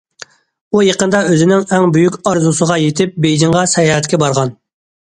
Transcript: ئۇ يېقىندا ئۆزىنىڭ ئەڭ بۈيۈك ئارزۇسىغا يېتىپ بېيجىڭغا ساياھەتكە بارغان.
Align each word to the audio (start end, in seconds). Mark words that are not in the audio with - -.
ئۇ 0.75 0.81
يېقىندا 0.85 1.21
ئۆزىنىڭ 1.27 1.67
ئەڭ 1.77 1.85
بۈيۈك 1.99 2.17
ئارزۇسىغا 2.31 2.81
يېتىپ 2.87 3.17
بېيجىڭغا 3.27 3.71
ساياھەتكە 3.77 4.27
بارغان. 4.27 4.59